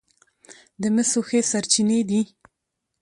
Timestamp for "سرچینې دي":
1.51-2.21